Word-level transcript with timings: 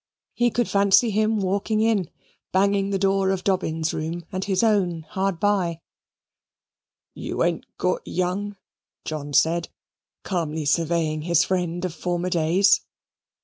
He 0.33 0.49
could 0.49 0.67
fancy 0.67 1.11
him 1.11 1.37
walking 1.41 1.79
in, 1.79 2.09
banging 2.51 2.89
the 2.89 2.97
door 2.97 3.29
of 3.29 3.43
Dobbin's 3.43 3.93
room, 3.93 4.25
and 4.31 4.43
his 4.43 4.63
own 4.63 5.03
hard 5.09 5.39
by 5.39 5.81
"You 7.13 7.43
ain't 7.43 7.67
got 7.77 8.01
young," 8.07 8.55
John 9.05 9.31
said, 9.31 9.69
calmly 10.23 10.65
surveying 10.65 11.21
his 11.21 11.43
friend 11.43 11.85
of 11.85 11.93
former 11.93 12.31
days. 12.31 12.81